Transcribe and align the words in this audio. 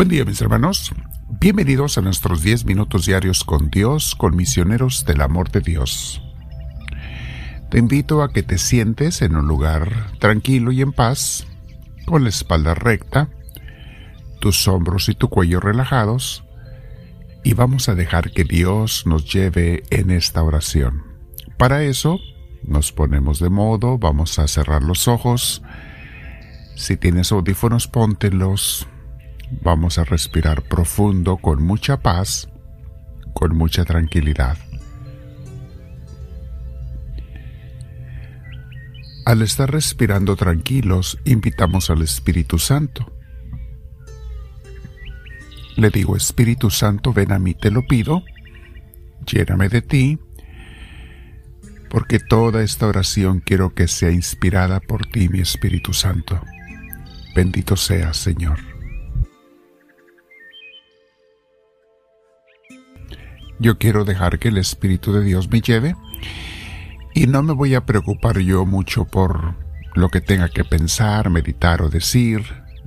Buen 0.00 0.08
día 0.08 0.24
mis 0.24 0.40
hermanos, 0.40 0.92
bienvenidos 1.28 1.98
a 1.98 2.00
nuestros 2.00 2.42
10 2.42 2.64
minutos 2.64 3.04
diarios 3.04 3.44
con 3.44 3.68
Dios, 3.68 4.14
con 4.14 4.34
misioneros 4.34 5.04
del 5.04 5.20
amor 5.20 5.50
de 5.50 5.60
Dios. 5.60 6.22
Te 7.68 7.80
invito 7.80 8.22
a 8.22 8.32
que 8.32 8.42
te 8.42 8.56
sientes 8.56 9.20
en 9.20 9.36
un 9.36 9.46
lugar 9.46 10.10
tranquilo 10.18 10.72
y 10.72 10.80
en 10.80 10.94
paz, 10.94 11.46
con 12.06 12.22
la 12.22 12.30
espalda 12.30 12.74
recta, 12.74 13.28
tus 14.40 14.66
hombros 14.68 15.10
y 15.10 15.14
tu 15.14 15.28
cuello 15.28 15.60
relajados, 15.60 16.44
y 17.44 17.52
vamos 17.52 17.90
a 17.90 17.94
dejar 17.94 18.30
que 18.30 18.44
Dios 18.44 19.04
nos 19.04 19.30
lleve 19.30 19.82
en 19.90 20.12
esta 20.12 20.42
oración. 20.42 21.02
Para 21.58 21.82
eso, 21.82 22.18
nos 22.62 22.90
ponemos 22.90 23.38
de 23.38 23.50
modo, 23.50 23.98
vamos 23.98 24.38
a 24.38 24.48
cerrar 24.48 24.82
los 24.82 25.08
ojos. 25.08 25.60
Si 26.74 26.96
tienes 26.96 27.32
audífonos, 27.32 27.86
póntelos 27.86 28.88
Vamos 29.50 29.98
a 29.98 30.04
respirar 30.04 30.62
profundo 30.62 31.36
con 31.36 31.62
mucha 31.62 32.00
paz, 32.00 32.48
con 33.34 33.56
mucha 33.56 33.84
tranquilidad. 33.84 34.56
Al 39.26 39.42
estar 39.42 39.70
respirando 39.70 40.36
tranquilos, 40.36 41.18
invitamos 41.24 41.90
al 41.90 42.02
Espíritu 42.02 42.58
Santo. 42.58 43.12
Le 45.76 45.90
digo, 45.90 46.16
Espíritu 46.16 46.70
Santo, 46.70 47.12
ven 47.12 47.32
a 47.32 47.38
mí, 47.38 47.54
te 47.54 47.70
lo 47.70 47.86
pido, 47.86 48.22
lléname 49.26 49.68
de 49.68 49.82
ti, 49.82 50.18
porque 51.90 52.18
toda 52.18 52.62
esta 52.62 52.86
oración 52.86 53.40
quiero 53.40 53.74
que 53.74 53.88
sea 53.88 54.10
inspirada 54.10 54.80
por 54.80 55.06
ti, 55.06 55.28
mi 55.28 55.40
Espíritu 55.40 55.92
Santo. 55.92 56.40
Bendito 57.34 57.76
seas, 57.76 58.16
Señor. 58.16 58.69
Yo 63.60 63.76
quiero 63.76 64.06
dejar 64.06 64.38
que 64.38 64.48
el 64.48 64.56
Espíritu 64.56 65.12
de 65.12 65.22
Dios 65.22 65.50
me 65.50 65.60
lleve 65.60 65.94
y 67.14 67.26
no 67.26 67.42
me 67.42 67.52
voy 67.52 67.74
a 67.74 67.84
preocupar 67.84 68.38
yo 68.38 68.64
mucho 68.64 69.04
por 69.04 69.54
lo 69.94 70.08
que 70.08 70.22
tenga 70.22 70.48
que 70.48 70.64
pensar, 70.64 71.28
meditar 71.28 71.82
o 71.82 71.90
decir. 71.90 72.42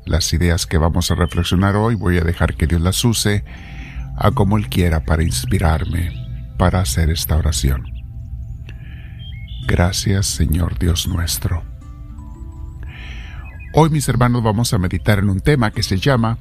Las 0.06 0.34
ideas 0.34 0.66
que 0.66 0.80
vamos 0.80 1.12
a 1.12 1.16
reflexionar 1.16 1.76
hoy 1.76 1.94
voy 1.94 2.18
a 2.18 2.24
dejar 2.24 2.56
que 2.56 2.66
Dios 2.66 2.82
las 2.82 3.06
use 3.06 3.46
a 4.18 4.32
como 4.32 4.58
Él 4.58 4.68
quiera 4.68 5.06
para 5.06 5.24
inspirarme 5.24 6.12
para 6.58 6.80
hacer 6.80 7.12
esta 7.12 7.38
oración. 7.38 7.84
Gracias 9.68 10.26
Señor 10.26 10.80
Dios 10.80 11.08
nuestro. 11.08 11.64
Hoy 13.76 13.92
mis 13.92 14.10
hermanos 14.10 14.42
vamos 14.42 14.74
a 14.74 14.80
meditar 14.80 15.20
en 15.20 15.30
un 15.30 15.40
tema 15.40 15.70
que 15.70 15.84
se 15.84 15.98
llama 15.98 16.40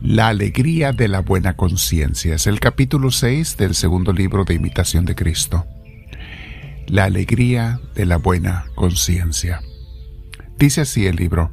la 0.00 0.28
alegría 0.28 0.92
de 0.92 1.08
la 1.08 1.20
buena 1.20 1.56
conciencia. 1.56 2.34
Es 2.34 2.46
el 2.46 2.60
capítulo 2.60 3.10
6 3.10 3.56
del 3.56 3.74
segundo 3.74 4.12
libro 4.12 4.44
de 4.44 4.54
Imitación 4.54 5.04
de 5.04 5.14
Cristo. 5.14 5.66
La 6.86 7.04
alegría 7.04 7.80
de 7.94 8.06
la 8.06 8.16
buena 8.16 8.66
conciencia. 8.74 9.60
Dice 10.56 10.82
así 10.82 11.06
el 11.06 11.16
libro. 11.16 11.52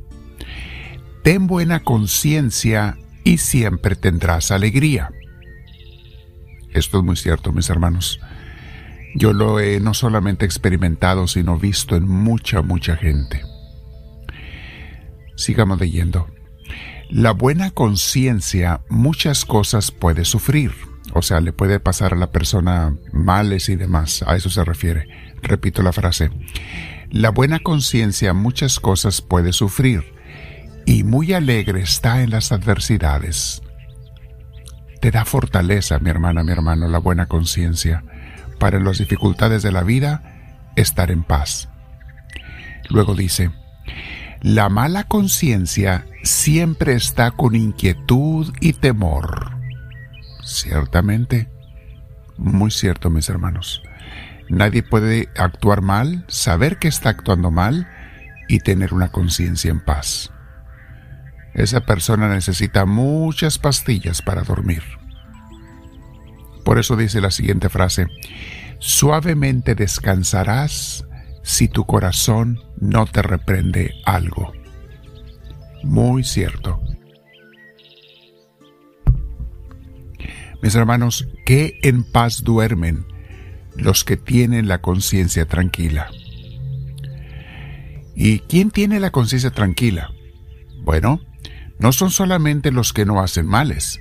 Ten 1.23 1.47
buena 1.47 1.83
conciencia 1.83 2.97
y 3.23 3.39
siempre 3.39 3.95
tendrás 3.95 4.51
alegría. 4.51 5.09
Esto 6.71 6.99
es 6.99 7.03
muy 7.03 7.15
cierto, 7.15 7.51
mis 7.51 7.69
hermanos. 7.69 8.19
Yo 9.15 9.33
lo 9.33 9.59
he 9.59 9.79
no 9.79 9.93
solamente 9.93 10.45
experimentado, 10.45 11.27
sino 11.27 11.57
visto 11.57 11.95
en 11.95 12.07
mucha, 12.07 12.61
mucha 12.61 12.95
gente. 12.95 13.41
Sigamos 15.35 15.79
leyendo. 15.79 16.34
La 17.09 17.31
buena 17.31 17.71
conciencia 17.71 18.81
muchas 18.89 19.45
cosas 19.45 19.91
puede 19.91 20.25
sufrir, 20.25 20.71
o 21.13 21.21
sea, 21.21 21.39
le 21.39 21.53
puede 21.53 21.79
pasar 21.79 22.13
a 22.13 22.17
la 22.17 22.31
persona 22.31 22.95
males 23.13 23.69
y 23.69 23.75
demás, 23.75 24.23
a 24.25 24.35
eso 24.35 24.49
se 24.49 24.63
refiere. 24.65 25.07
Repito 25.41 25.83
la 25.83 25.93
frase. 25.93 26.31
La 27.11 27.29
buena 27.29 27.59
conciencia 27.59 28.33
muchas 28.33 28.79
cosas 28.79 29.21
puede 29.21 29.53
sufrir 29.53 30.03
y 30.85 31.03
muy 31.03 31.33
alegre 31.33 31.81
está 31.81 32.23
en 32.23 32.31
las 32.31 32.51
adversidades. 32.51 33.61
Te 34.99 35.11
da 35.11 35.25
fortaleza, 35.25 35.99
mi 35.99 36.09
hermana, 36.09 36.43
mi 36.43 36.51
hermano, 36.51 36.87
la 36.87 36.97
buena 36.97 37.27
conciencia, 37.27 38.03
para 38.59 38.77
en 38.77 38.83
las 38.83 38.97
dificultades 38.97 39.61
de 39.61 39.71
la 39.71 39.83
vida 39.83 40.71
estar 40.75 41.11
en 41.11 41.23
paz. 41.23 41.69
Luego 42.89 43.13
dice, 43.13 43.51
la 44.41 44.69
mala 44.69 45.05
conciencia 45.05 46.05
siempre 46.23 46.93
está 46.93 47.31
con 47.31 47.55
inquietud 47.55 48.53
y 48.61 48.73
temor. 48.73 49.51
Ciertamente, 50.43 51.49
muy 52.37 52.71
cierto, 52.71 53.09
mis 53.09 53.29
hermanos. 53.29 53.81
Nadie 54.49 54.83
puede 54.83 55.29
actuar 55.37 55.81
mal, 55.81 56.25
saber 56.27 56.77
que 56.77 56.87
está 56.87 57.09
actuando 57.09 57.49
mal 57.49 57.87
y 58.47 58.59
tener 58.59 58.93
una 58.93 59.11
conciencia 59.11 59.71
en 59.71 59.79
paz. 59.79 60.31
Esa 61.55 61.81
persona 61.81 62.27
necesita 62.27 62.85
muchas 62.85 63.57
pastillas 63.57 64.21
para 64.21 64.43
dormir. 64.43 64.83
Por 66.63 66.77
eso 66.79 66.95
dice 66.97 67.21
la 67.21 67.31
siguiente 67.31 67.69
frase, 67.69 68.07
suavemente 68.79 69.73
descansarás 69.73 71.05
si 71.45 71.67
tu 71.67 71.85
corazón 71.85 72.59
no 72.81 73.05
te 73.05 73.21
reprende 73.21 73.93
algo. 74.03 74.51
Muy 75.83 76.23
cierto. 76.23 76.81
Mis 80.63 80.73
hermanos, 80.73 81.27
que 81.45 81.77
en 81.83 82.03
paz 82.03 82.43
duermen 82.43 83.05
los 83.75 84.03
que 84.03 84.17
tienen 84.17 84.67
la 84.67 84.81
conciencia 84.81 85.45
tranquila. 85.45 86.09
¿Y 88.15 88.39
quién 88.39 88.71
tiene 88.71 88.99
la 88.99 89.11
conciencia 89.11 89.51
tranquila? 89.51 90.09
Bueno, 90.81 91.21
no 91.77 91.91
son 91.91 92.09
solamente 92.09 92.71
los 92.71 92.91
que 92.91 93.05
no 93.05 93.21
hacen 93.21 93.45
males, 93.45 93.99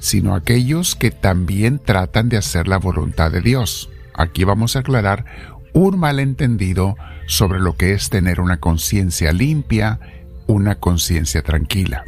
sino 0.00 0.34
aquellos 0.34 0.94
que 0.94 1.10
también 1.10 1.78
tratan 1.78 2.30
de 2.30 2.38
hacer 2.38 2.68
la 2.68 2.78
voluntad 2.78 3.30
de 3.30 3.42
Dios. 3.42 3.90
Aquí 4.14 4.44
vamos 4.44 4.76
a 4.76 4.78
aclarar 4.78 5.55
un 5.76 5.98
malentendido 5.98 6.96
sobre 7.26 7.60
lo 7.60 7.76
que 7.76 7.92
es 7.92 8.08
tener 8.08 8.40
una 8.40 8.60
conciencia 8.60 9.30
limpia, 9.34 10.00
una 10.46 10.76
conciencia 10.76 11.42
tranquila. 11.42 12.02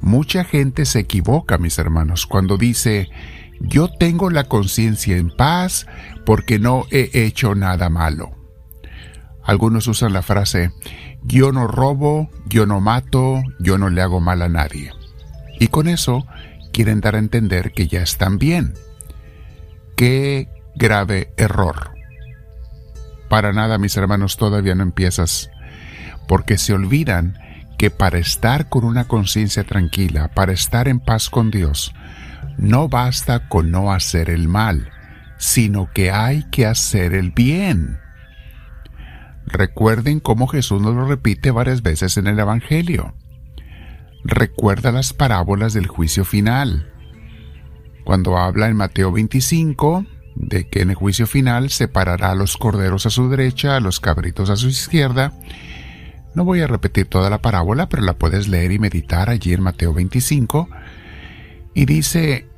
Mucha 0.00 0.42
gente 0.42 0.86
se 0.86 1.00
equivoca, 1.00 1.58
mis 1.58 1.78
hermanos, 1.78 2.26
cuando 2.26 2.56
dice, 2.56 3.10
yo 3.60 3.90
tengo 3.90 4.30
la 4.30 4.44
conciencia 4.44 5.18
en 5.18 5.28
paz 5.28 5.86
porque 6.24 6.58
no 6.58 6.86
he 6.90 7.10
hecho 7.12 7.54
nada 7.54 7.90
malo. 7.90 8.30
Algunos 9.44 9.86
usan 9.86 10.14
la 10.14 10.22
frase, 10.22 10.70
yo 11.22 11.52
no 11.52 11.66
robo, 11.66 12.30
yo 12.46 12.64
no 12.64 12.80
mato, 12.80 13.42
yo 13.58 13.76
no 13.76 13.90
le 13.90 14.00
hago 14.00 14.20
mal 14.20 14.40
a 14.40 14.48
nadie. 14.48 14.90
Y 15.60 15.66
con 15.66 15.86
eso 15.86 16.26
quieren 16.72 17.02
dar 17.02 17.14
a 17.14 17.18
entender 17.18 17.72
que 17.72 17.88
ya 17.88 18.00
están 18.00 18.38
bien. 18.38 18.72
Qué 19.96 20.48
grave 20.74 21.30
error. 21.36 21.91
Para 23.32 23.54
nada, 23.54 23.78
mis 23.78 23.96
hermanos, 23.96 24.36
todavía 24.36 24.74
no 24.74 24.82
empiezas, 24.82 25.50
porque 26.28 26.58
se 26.58 26.74
olvidan 26.74 27.38
que 27.78 27.88
para 27.90 28.18
estar 28.18 28.68
con 28.68 28.84
una 28.84 29.08
conciencia 29.08 29.64
tranquila, 29.64 30.28
para 30.34 30.52
estar 30.52 30.86
en 30.86 31.00
paz 31.00 31.30
con 31.30 31.50
Dios, 31.50 31.94
no 32.58 32.90
basta 32.90 33.48
con 33.48 33.70
no 33.70 33.90
hacer 33.90 34.28
el 34.28 34.48
mal, 34.48 34.90
sino 35.38 35.90
que 35.94 36.10
hay 36.10 36.44
que 36.50 36.66
hacer 36.66 37.14
el 37.14 37.30
bien. 37.30 37.98
Recuerden 39.46 40.20
cómo 40.20 40.46
Jesús 40.46 40.82
nos 40.82 40.94
lo 40.94 41.06
repite 41.06 41.50
varias 41.50 41.80
veces 41.80 42.18
en 42.18 42.26
el 42.26 42.38
Evangelio. 42.38 43.14
Recuerda 44.24 44.92
las 44.92 45.14
parábolas 45.14 45.72
del 45.72 45.86
juicio 45.86 46.26
final. 46.26 46.92
Cuando 48.04 48.36
habla 48.36 48.68
en 48.68 48.76
Mateo 48.76 49.10
25, 49.10 50.04
de 50.34 50.68
que 50.68 50.82
en 50.82 50.90
el 50.90 50.96
juicio 50.96 51.26
final 51.26 51.70
separará 51.70 52.30
a 52.30 52.34
los 52.34 52.56
corderos 52.56 53.06
a 53.06 53.10
su 53.10 53.28
derecha, 53.28 53.76
a 53.76 53.80
los 53.80 54.00
cabritos 54.00 54.50
a 54.50 54.56
su 54.56 54.68
izquierda. 54.68 55.32
No 56.34 56.44
voy 56.44 56.60
a 56.60 56.66
repetir 56.66 57.06
toda 57.06 57.30
la 57.30 57.42
parábola, 57.42 57.88
pero 57.88 58.02
la 58.02 58.14
puedes 58.14 58.48
leer 58.48 58.72
y 58.72 58.78
meditar 58.78 59.28
allí 59.28 59.52
en 59.52 59.62
Mateo 59.62 59.92
25. 59.92 60.68
Y 61.74 61.84
dice 61.84 62.48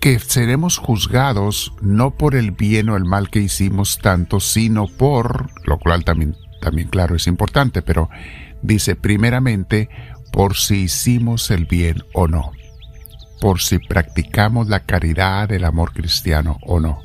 que 0.00 0.18
seremos 0.18 0.76
juzgados 0.76 1.72
no 1.80 2.10
por 2.10 2.34
el 2.34 2.50
bien 2.50 2.90
o 2.90 2.96
el 2.96 3.04
mal 3.04 3.30
que 3.30 3.40
hicimos 3.40 3.98
tanto, 3.98 4.38
sino 4.38 4.86
por, 4.86 5.50
lo 5.66 5.78
cual 5.78 6.04
también, 6.04 6.36
también 6.60 6.88
claro 6.88 7.16
es 7.16 7.26
importante, 7.26 7.80
pero 7.80 8.10
dice 8.60 8.96
primeramente 8.96 9.88
por 10.30 10.56
si 10.56 10.82
hicimos 10.82 11.50
el 11.50 11.64
bien 11.64 12.02
o 12.12 12.28
no 12.28 12.52
por 13.44 13.60
si 13.60 13.78
practicamos 13.78 14.70
la 14.70 14.80
caridad 14.80 15.50
del 15.50 15.66
amor 15.66 15.92
cristiano 15.92 16.56
o 16.62 16.80
no. 16.80 17.02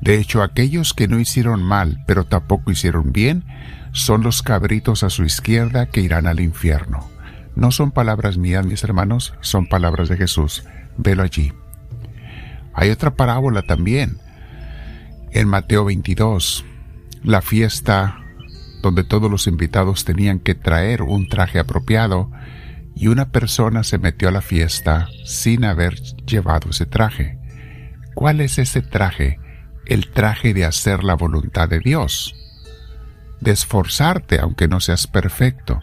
De 0.00 0.18
hecho, 0.18 0.42
aquellos 0.42 0.94
que 0.94 1.06
no 1.06 1.20
hicieron 1.20 1.62
mal, 1.62 2.02
pero 2.08 2.24
tampoco 2.24 2.72
hicieron 2.72 3.12
bien, 3.12 3.44
son 3.92 4.24
los 4.24 4.42
cabritos 4.42 5.04
a 5.04 5.10
su 5.10 5.22
izquierda 5.22 5.86
que 5.86 6.00
irán 6.00 6.26
al 6.26 6.40
infierno. 6.40 7.08
No 7.54 7.70
son 7.70 7.92
palabras 7.92 8.36
mías, 8.36 8.66
mis 8.66 8.82
hermanos, 8.82 9.32
son 9.40 9.68
palabras 9.68 10.08
de 10.08 10.16
Jesús. 10.16 10.64
Velo 10.96 11.22
allí. 11.22 11.52
Hay 12.74 12.90
otra 12.90 13.14
parábola 13.14 13.62
también. 13.62 14.18
En 15.30 15.46
Mateo 15.46 15.84
22, 15.84 16.64
la 17.22 17.42
fiesta 17.42 18.18
donde 18.82 19.04
todos 19.04 19.30
los 19.30 19.46
invitados 19.46 20.04
tenían 20.04 20.40
que 20.40 20.56
traer 20.56 21.02
un 21.02 21.28
traje 21.28 21.60
apropiado 21.60 22.28
y 22.98 23.06
una 23.06 23.30
persona 23.30 23.84
se 23.84 23.98
metió 23.98 24.28
a 24.28 24.32
la 24.32 24.40
fiesta 24.40 25.08
sin 25.24 25.64
haber 25.64 25.94
llevado 26.26 26.70
ese 26.70 26.84
traje. 26.84 27.38
¿Cuál 28.14 28.40
es 28.40 28.58
ese 28.58 28.82
traje? 28.82 29.38
El 29.86 30.10
traje 30.10 30.52
de 30.52 30.64
hacer 30.64 31.04
la 31.04 31.14
voluntad 31.14 31.68
de 31.68 31.78
Dios, 31.78 32.34
de 33.40 33.52
esforzarte 33.52 34.40
aunque 34.40 34.66
no 34.66 34.80
seas 34.80 35.06
perfecto. 35.06 35.80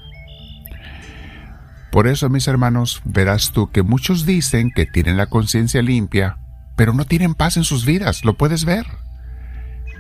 Por 1.90 2.08
eso, 2.08 2.30
mis 2.30 2.50
hermanos, 2.50 3.02
verás 3.06 3.52
tú 3.52 3.72
que 3.72 3.82
muchos 3.82 4.26
dicen 4.26 4.70
que 4.76 4.86
tienen 4.86 5.16
la 5.16 5.28
conciencia 5.28 5.82
limpia, 5.82 6.38
pero 6.76 6.92
no 6.92 7.06
tienen 7.06 7.34
paz 7.34 7.56
en 7.56 7.64
sus 7.64 7.86
vidas, 7.86 8.26
lo 8.26 8.34
puedes 8.34 8.66
ver. 8.66 8.86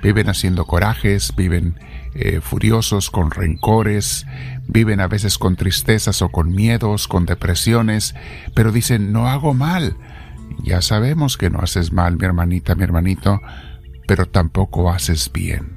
Viven 0.04 0.28
haciendo 0.28 0.66
corajes, 0.66 1.34
viven 1.38 1.80
eh, 2.14 2.42
furiosos 2.42 3.10
con 3.10 3.32
rencores, 3.32 4.26
viven 4.68 5.00
a 5.00 5.08
veces 5.08 5.38
con 5.38 5.56
tristezas 5.56 6.22
o 6.22 6.30
con 6.30 6.52
miedos, 6.52 7.08
con 7.08 7.26
depresiones, 7.26 8.16
pero 8.54 8.72
dicen, 8.72 9.12
no 9.12 9.28
hago 9.28 9.54
mal. 9.54 9.98
Ya 10.64 10.82
sabemos 10.82 11.38
que 11.38 11.50
no 11.50 11.60
haces 11.60 11.92
mal, 11.92 12.18
mi 12.18 12.26
hermanita, 12.26 12.76
mi 12.76 12.84
hermanito, 12.84 13.42
pero 14.08 14.28
tampoco 14.28 14.92
haces 14.92 15.32
bien. 15.32 15.76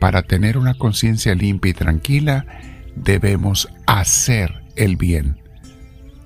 Para 0.00 0.22
tener 0.22 0.58
una 0.58 0.74
conciencia 0.74 1.34
limpia 1.34 1.70
y 1.70 1.74
tranquila, 1.74 2.46
debemos 2.94 3.68
hacer 3.86 4.62
el 4.76 4.96
bien, 4.96 5.40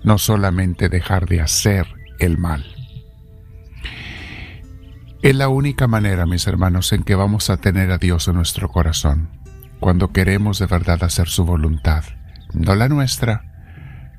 no 0.03 0.19
solamente 0.19 0.89
dejar 0.89 1.27
de 1.27 1.41
hacer 1.41 1.87
el 2.19 2.39
mal. 2.39 2.65
Es 5.23 5.37
la 5.37 5.49
única 5.49 5.87
manera, 5.87 6.25
mis 6.27 6.47
hermanos, 6.47 6.93
en 6.93 7.03
que 7.03 7.15
vamos 7.15 7.51
a 7.51 7.59
tener 7.59 7.91
a 7.91 7.99
Dios 7.99 8.27
en 8.29 8.37
nuestro 8.37 8.69
corazón, 8.69 9.29
cuando 9.81 10.13
queremos 10.13 10.59
de 10.59 10.67
verdad 10.67 11.03
hacer 11.03 11.29
su 11.29 11.45
voluntad, 11.45 12.05
no 12.53 12.75
la 12.75 12.89
nuestra, 12.89 13.45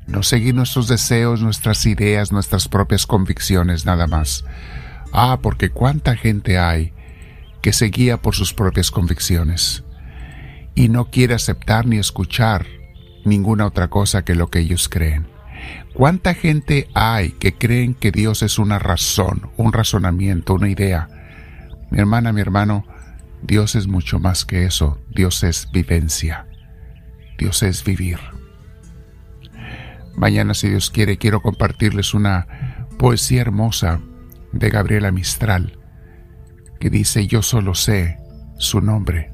no 0.08 0.24
seguir 0.24 0.56
nuestros 0.56 0.88
deseos, 0.88 1.42
nuestras 1.42 1.86
ideas, 1.86 2.32
nuestras 2.32 2.68
propias 2.68 3.06
convicciones, 3.06 3.86
nada 3.86 4.08
más. 4.08 4.44
Ah, 5.14 5.40
porque 5.42 5.70
cuánta 5.70 6.16
gente 6.16 6.58
hay 6.58 6.94
que 7.62 7.74
se 7.74 7.86
guía 7.86 8.18
por 8.18 8.36
sus 8.36 8.54
propias 8.54 8.92
convicciones 8.92 9.84
y 10.74 10.90
no 10.90 11.06
quiere 11.06 11.36
aceptar 11.36 11.86
ni 11.86 11.98
escuchar 11.98 12.66
ninguna 13.24 13.68
otra 13.68 13.90
cosa 13.90 14.24
que 14.24 14.36
lo 14.36 14.48
que 14.48 14.60
ellos 14.60 14.90
creen. 14.90 15.28
¿Cuánta 15.94 16.34
gente 16.34 16.88
hay 16.94 17.32
que 17.32 17.54
creen 17.54 17.94
que 17.94 18.12
Dios 18.12 18.42
es 18.42 18.58
una 18.58 18.80
razón, 18.80 19.52
un 19.58 19.74
razonamiento, 19.74 20.56
una 20.56 20.70
idea? 20.70 21.08
Mi 21.92 22.00
hermana, 22.00 22.34
mi 22.34 22.42
hermano, 22.42 22.86
Dios 23.42 23.76
es 23.76 23.88
mucho 23.88 24.20
más 24.20 24.46
que 24.46 24.66
eso. 24.66 25.00
Dios 25.10 25.44
es 25.44 25.70
vivencia. 25.72 26.48
Dios 27.38 27.64
es 27.64 27.84
vivir. 27.84 28.20
Mañana, 30.16 30.54
si 30.54 30.70
Dios 30.70 30.90
quiere, 30.90 31.18
quiero 31.18 31.42
compartirles 31.42 32.14
una 32.14 32.88
poesía 33.00 33.42
hermosa 33.42 34.02
de 34.52 34.70
Gabriela 34.70 35.12
Mistral 35.12 35.80
que 36.80 36.90
dice, 36.90 37.28
yo 37.28 37.42
solo 37.42 37.76
sé 37.76 38.18
su 38.58 38.82
nombre 38.82 39.32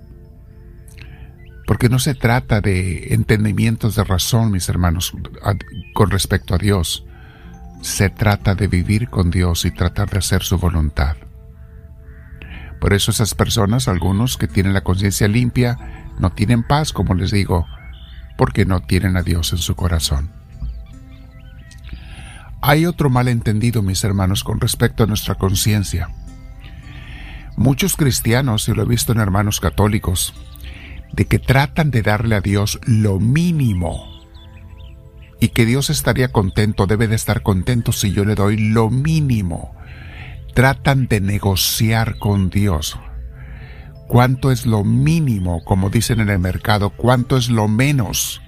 porque 1.67 1.89
no 1.89 1.99
se 1.99 2.15
trata 2.15 2.61
de 2.61 3.13
entendimientos 3.13 3.95
de 3.97 4.05
razón, 4.05 4.51
mis 4.51 4.69
hermanos, 4.69 5.11
con 5.93 6.09
respecto 6.09 6.55
a 6.55 6.57
Dios. 6.57 7.05
Se 7.81 8.09
trata 8.09 8.55
de 8.55 8.67
vivir 8.67 9.09
con 9.09 9.29
Dios 9.29 9.65
y 9.65 9.71
tratar 9.71 10.09
de 10.09 10.19
hacer 10.19 10.43
su 10.43 10.57
voluntad. 10.57 11.17
Por 12.79 12.93
eso 12.93 13.11
esas 13.11 13.33
personas, 13.33 13.87
algunos 13.87 14.37
que 14.37 14.47
tienen 14.47 14.73
la 14.73 14.81
conciencia 14.81 15.27
limpia, 15.27 15.77
no 16.19 16.31
tienen 16.31 16.63
paz, 16.63 16.93
como 16.93 17.13
les 17.13 17.31
digo, 17.31 17.65
porque 18.37 18.65
no 18.65 18.81
tienen 18.81 19.17
a 19.17 19.23
Dios 19.23 19.51
en 19.51 19.59
su 19.59 19.75
corazón. 19.75 20.31
Hay 22.61 22.85
otro 22.85 23.09
malentendido, 23.09 23.81
mis 23.81 24.03
hermanos, 24.03 24.43
con 24.43 24.59
respecto 24.59 25.03
a 25.03 25.07
nuestra 25.07 25.35
conciencia. 25.35 26.09
Muchos 27.55 27.95
cristianos, 27.95 28.67
y 28.67 28.73
lo 28.73 28.83
he 28.83 28.87
visto 28.87 29.11
en 29.11 29.19
hermanos 29.19 29.59
católicos, 29.59 30.33
de 31.13 31.25
que 31.25 31.39
tratan 31.39 31.91
de 31.91 32.01
darle 32.01 32.35
a 32.35 32.41
Dios 32.41 32.79
lo 32.85 33.19
mínimo 33.19 34.17
y 35.39 35.49
que 35.49 35.65
Dios 35.65 35.89
estaría 35.89 36.31
contento, 36.31 36.87
debe 36.87 37.07
de 37.07 37.15
estar 37.15 37.43
contento 37.43 37.91
si 37.91 38.11
yo 38.11 38.25
le 38.25 38.35
doy 38.35 38.57
lo 38.57 38.89
mínimo. 38.89 39.76
Tratan 40.57 41.07
de 41.07 41.21
negociar 41.21 42.17
con 42.17 42.49
Dios. 42.49 42.97
¿Cuánto 44.07 44.51
es 44.51 44.65
lo 44.65 44.83
mínimo, 44.83 45.63
como 45.63 45.91
dicen 45.91 46.19
en 46.19 46.29
el 46.29 46.39
mercado? 46.39 46.89
¿Cuánto 46.89 47.37
es 47.37 47.49
lo 47.49 47.67
menos 47.67 48.41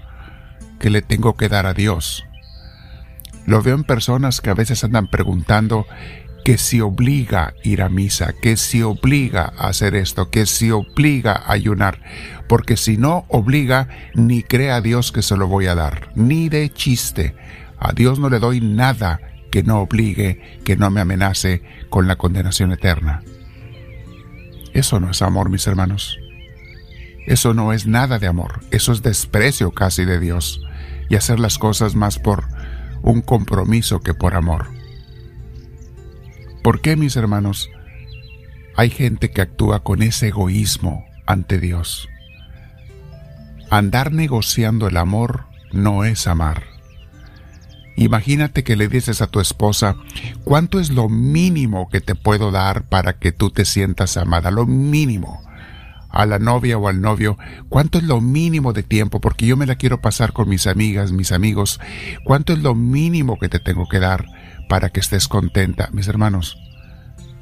que 0.79 0.89
le 0.89 1.03
tengo 1.03 1.37
que 1.37 1.49
dar 1.49 1.67
a 1.67 1.75
Dios? 1.75 2.25
Lo 3.45 3.61
veo 3.61 3.75
en 3.75 3.83
personas 3.83 4.41
que 4.41 4.49
a 4.49 4.55
veces 4.55 4.83
andan 4.83 5.05
preguntando 5.05 5.85
que 6.43 6.57
se 6.57 6.81
obliga 6.81 7.43
a 7.43 7.53
ir 7.63 7.83
a 7.83 7.89
misa, 7.89 8.33
que 8.41 8.57
se 8.57 8.83
obliga 8.83 9.53
a 9.55 9.67
hacer 9.67 9.93
esto, 9.93 10.31
que 10.31 10.47
se 10.47 10.71
obliga 10.71 11.33
a 11.33 11.51
ayunar, 11.51 12.01
porque 12.47 12.75
si 12.75 12.97
no 12.97 13.25
obliga, 13.27 13.87
ni 14.15 14.41
cree 14.41 14.71
a 14.71 14.81
Dios 14.81 15.11
que 15.11 15.21
se 15.21 15.37
lo 15.37 15.47
voy 15.47 15.67
a 15.67 15.75
dar, 15.75 16.09
ni 16.15 16.49
de 16.49 16.71
chiste. 16.71 17.35
A 17.77 17.93
Dios 17.93 18.17
no 18.17 18.31
le 18.31 18.39
doy 18.39 18.61
nada 18.61 19.21
que 19.51 19.63
no 19.63 19.79
obligue, 19.79 20.59
que 20.63 20.75
no 20.75 20.89
me 20.89 21.01
amenace 21.01 21.61
con 21.89 22.07
la 22.07 22.15
condenación 22.15 22.71
eterna. 22.71 23.23
Eso 24.73 24.99
no 24.99 25.11
es 25.11 25.21
amor, 25.21 25.49
mis 25.49 25.65
hermanos. 25.67 26.17
Eso 27.25 27.53
no 27.53 27.73
es 27.73 27.85
nada 27.85 28.19
de 28.19 28.27
amor, 28.27 28.61
eso 28.71 28.91
es 28.91 29.01
desprecio 29.03 29.71
casi 29.71 30.05
de 30.05 30.19
Dios 30.19 30.61
y 31.09 31.15
hacer 31.15 31.39
las 31.39 31.57
cosas 31.57 31.95
más 31.95 32.17
por 32.17 32.45
un 33.01 33.21
compromiso 33.21 33.99
que 33.99 34.13
por 34.13 34.35
amor. 34.35 34.67
¿Por 36.63 36.81
qué, 36.81 36.95
mis 36.95 37.15
hermanos? 37.15 37.69
Hay 38.75 38.89
gente 38.89 39.31
que 39.31 39.41
actúa 39.41 39.83
con 39.83 40.01
ese 40.01 40.29
egoísmo 40.29 41.05
ante 41.25 41.59
Dios. 41.59 42.09
Andar 43.69 44.11
negociando 44.11 44.87
el 44.87 44.97
amor 44.97 45.45
no 45.71 46.03
es 46.05 46.27
amar. 46.27 46.63
Imagínate 47.99 48.63
que 48.63 48.75
le 48.75 48.87
dices 48.87 49.21
a 49.21 49.27
tu 49.27 49.39
esposa, 49.39 49.95
¿cuánto 50.43 50.79
es 50.79 50.89
lo 50.89 51.09
mínimo 51.09 51.89
que 51.89 52.01
te 52.01 52.15
puedo 52.15 52.49
dar 52.51 52.83
para 52.87 53.13
que 53.19 53.31
tú 53.31 53.51
te 53.51 53.65
sientas 53.65 54.17
amada? 54.17 54.51
Lo 54.51 54.65
mínimo. 54.65 55.41
A 56.09 56.25
la 56.25 56.39
novia 56.39 56.77
o 56.77 56.87
al 56.87 57.01
novio, 57.01 57.37
¿cuánto 57.69 57.99
es 57.99 58.03
lo 58.03 58.19
mínimo 58.19 58.73
de 58.73 58.81
tiempo? 58.81 59.21
Porque 59.21 59.45
yo 59.45 59.57
me 59.57 59.67
la 59.67 59.75
quiero 59.75 60.01
pasar 60.01 60.33
con 60.33 60.49
mis 60.49 60.65
amigas, 60.65 61.11
mis 61.11 61.31
amigos. 61.31 61.79
¿Cuánto 62.23 62.53
es 62.53 62.59
lo 62.59 62.73
mínimo 62.73 63.37
que 63.37 63.47
te 63.47 63.59
tengo 63.59 63.87
que 63.87 63.99
dar? 63.99 64.25
para 64.69 64.89
que 64.89 65.01
estés 65.01 65.27
contenta, 65.27 65.89
mis 65.91 66.07
hermanos. 66.07 66.57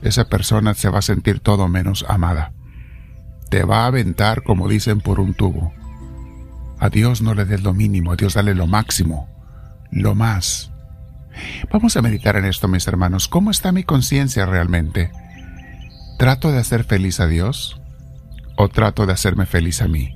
Esa 0.01 0.29
persona 0.29 0.73
se 0.73 0.89
va 0.89 0.99
a 0.99 1.03
sentir 1.03 1.39
todo 1.39 1.67
menos 1.67 2.05
amada. 2.07 2.53
Te 3.49 3.63
va 3.63 3.83
a 3.83 3.87
aventar, 3.87 4.41
como 4.41 4.67
dicen, 4.67 5.01
por 5.01 5.19
un 5.19 5.35
tubo. 5.35 5.73
A 6.79 6.89
Dios 6.89 7.21
no 7.21 7.35
le 7.35 7.45
des 7.45 7.61
lo 7.61 7.73
mínimo, 7.73 8.13
a 8.13 8.15
Dios 8.15 8.33
dale 8.33 8.55
lo 8.55 8.65
máximo, 8.65 9.27
lo 9.91 10.15
más. 10.15 10.71
Vamos 11.71 11.95
a 11.97 12.01
meditar 12.01 12.35
en 12.35 12.45
esto, 12.45 12.67
mis 12.67 12.87
hermanos. 12.87 13.27
¿Cómo 13.27 13.51
está 13.51 13.71
mi 13.71 13.83
conciencia 13.83 14.45
realmente? 14.45 15.11
¿Trato 16.17 16.51
de 16.51 16.59
hacer 16.59 16.83
feliz 16.83 17.19
a 17.19 17.27
Dios 17.27 17.79
o 18.55 18.69
trato 18.69 19.05
de 19.05 19.13
hacerme 19.13 19.45
feliz 19.45 19.81
a 19.81 19.87
mí? 19.87 20.13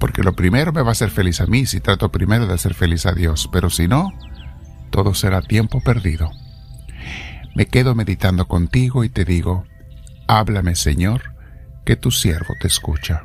Porque 0.00 0.22
lo 0.22 0.34
primero 0.34 0.72
me 0.72 0.82
va 0.82 0.88
a 0.88 0.92
hacer 0.92 1.10
feliz 1.10 1.40
a 1.40 1.46
mí 1.46 1.66
si 1.66 1.80
trato 1.80 2.10
primero 2.10 2.46
de 2.46 2.54
hacer 2.54 2.74
feliz 2.74 3.06
a 3.06 3.12
Dios, 3.12 3.48
pero 3.52 3.70
si 3.70 3.88
no, 3.88 4.12
todo 4.90 5.14
será 5.14 5.40
tiempo 5.40 5.80
perdido. 5.80 6.30
Me 7.54 7.66
quedo 7.66 7.94
meditando 7.94 8.46
contigo 8.46 9.04
y 9.04 9.08
te 9.08 9.24
digo, 9.24 9.64
háblame 10.26 10.74
Señor, 10.74 11.34
que 11.84 11.96
tu 11.96 12.10
siervo 12.10 12.54
te 12.60 12.66
escucha. 12.66 13.22